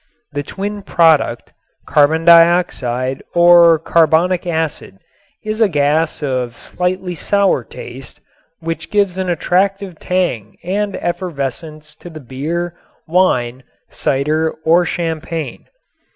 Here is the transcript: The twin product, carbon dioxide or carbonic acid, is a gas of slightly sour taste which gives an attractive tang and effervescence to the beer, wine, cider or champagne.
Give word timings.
The 0.31 0.41
twin 0.41 0.81
product, 0.81 1.53
carbon 1.85 2.23
dioxide 2.25 3.21
or 3.35 3.77
carbonic 3.77 4.47
acid, 4.47 4.97
is 5.45 5.61
a 5.61 5.69
gas 5.69 6.23
of 6.23 6.57
slightly 6.57 7.13
sour 7.13 7.63
taste 7.63 8.19
which 8.61 8.89
gives 8.89 9.19
an 9.19 9.29
attractive 9.29 9.99
tang 9.99 10.57
and 10.63 10.95
effervescence 10.95 11.93
to 11.97 12.09
the 12.09 12.19
beer, 12.19 12.73
wine, 13.07 13.61
cider 13.91 14.55
or 14.65 14.85
champagne. 14.85 15.65